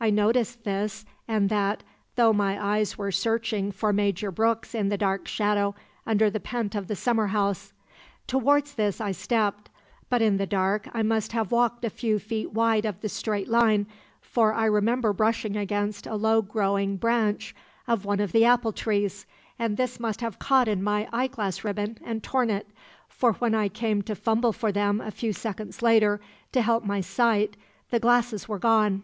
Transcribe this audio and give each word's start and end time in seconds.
I 0.00 0.08
noted 0.08 0.46
this 0.62 1.04
and 1.26 1.48
that, 1.48 1.82
though 2.14 2.32
my 2.32 2.64
eyes 2.64 2.96
were 2.96 3.10
searching 3.10 3.72
for 3.72 3.92
Major 3.92 4.30
Brooks 4.30 4.72
in 4.72 4.88
the 4.88 4.96
dark 4.96 5.26
shadow 5.26 5.74
under 6.06 6.30
the 6.30 6.38
pent 6.38 6.76
of 6.76 6.86
the 6.86 6.94
summer 6.94 7.26
house. 7.26 7.72
"Towards 8.28 8.74
this 8.74 9.00
I 9.00 9.10
stepped; 9.10 9.70
but 10.08 10.22
in 10.22 10.36
the 10.36 10.46
dark 10.46 10.88
I 10.94 11.02
must 11.02 11.32
have 11.32 11.50
walked 11.50 11.84
a 11.84 11.90
few 11.90 12.20
feet 12.20 12.52
wide 12.52 12.84
of 12.84 13.00
the 13.00 13.08
straight 13.08 13.48
line, 13.48 13.88
for 14.22 14.52
I 14.54 14.66
remember 14.66 15.12
brushing 15.12 15.56
against 15.56 16.06
a 16.06 16.14
low 16.14 16.40
growing 16.40 16.96
branch 16.96 17.52
of 17.88 18.04
one 18.04 18.20
of 18.20 18.30
the 18.30 18.44
apple 18.44 18.70
trees, 18.72 19.26
and 19.58 19.76
this 19.76 19.98
must 19.98 20.20
have 20.20 20.38
caught 20.38 20.68
in 20.68 20.84
my 20.84 21.08
eyeglass 21.12 21.64
ribbon 21.64 21.98
and 22.04 22.22
torn 22.22 22.48
it, 22.48 22.68
for 23.08 23.32
when 23.32 23.56
I 23.56 23.68
came 23.68 24.02
to 24.02 24.14
fumble 24.14 24.52
for 24.52 24.70
them 24.70 25.00
a 25.00 25.10
few 25.10 25.32
seconds 25.32 25.82
later 25.82 26.20
to 26.52 26.62
help 26.62 26.84
my 26.84 27.00
sight, 27.00 27.56
the 27.90 27.98
glasses 27.98 28.48
were 28.48 28.60
gone. 28.60 29.02